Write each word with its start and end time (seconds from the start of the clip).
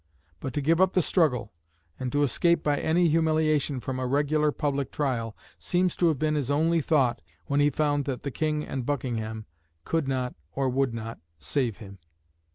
But 0.39 0.53
to 0.55 0.61
give 0.61 0.81
up 0.81 0.93
the 0.93 1.01
struggle, 1.03 1.53
and 1.99 2.11
to 2.11 2.23
escape 2.23 2.63
by 2.63 2.79
any 2.79 3.07
humiliation 3.07 3.79
from 3.79 3.99
a 3.99 4.07
regular 4.07 4.51
public 4.51 4.91
trial, 4.91 5.37
seems 5.59 5.95
to 5.97 6.07
have 6.07 6.17
been 6.17 6.33
his 6.33 6.49
only 6.49 6.81
thought 6.81 7.21
when 7.45 7.59
he 7.59 7.69
found 7.69 8.05
that 8.05 8.21
the 8.21 8.31
King 8.31 8.65
and 8.65 8.83
Buckingham 8.83 9.45
could 9.85 10.07
not 10.07 10.33
or 10.55 10.69
would 10.69 10.95
not 10.95 11.19
save 11.37 11.77
him. 11.77 11.99